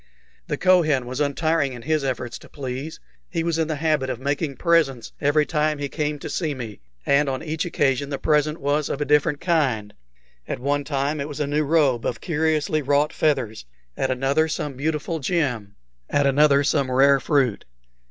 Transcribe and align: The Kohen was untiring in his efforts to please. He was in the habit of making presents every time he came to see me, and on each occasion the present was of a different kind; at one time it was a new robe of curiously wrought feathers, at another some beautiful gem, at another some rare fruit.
The 0.47 0.57
Kohen 0.57 1.05
was 1.05 1.19
untiring 1.19 1.73
in 1.73 1.83
his 1.83 2.03
efforts 2.03 2.39
to 2.39 2.49
please. 2.49 2.99
He 3.29 3.43
was 3.43 3.59
in 3.59 3.67
the 3.67 3.75
habit 3.75 4.09
of 4.09 4.19
making 4.19 4.57
presents 4.57 5.11
every 5.21 5.45
time 5.45 5.77
he 5.77 5.89
came 5.89 6.17
to 6.17 6.27
see 6.27 6.55
me, 6.55 6.79
and 7.05 7.29
on 7.29 7.43
each 7.43 7.65
occasion 7.65 8.09
the 8.09 8.17
present 8.17 8.59
was 8.59 8.89
of 8.89 8.99
a 8.99 9.05
different 9.05 9.39
kind; 9.41 9.93
at 10.47 10.57
one 10.57 10.83
time 10.85 11.21
it 11.21 11.27
was 11.27 11.39
a 11.39 11.45
new 11.45 11.61
robe 11.63 12.03
of 12.07 12.19
curiously 12.19 12.81
wrought 12.81 13.13
feathers, 13.13 13.65
at 13.95 14.09
another 14.09 14.47
some 14.47 14.73
beautiful 14.73 15.19
gem, 15.19 15.75
at 16.09 16.25
another 16.25 16.63
some 16.63 16.89
rare 16.89 17.19
fruit. 17.19 17.63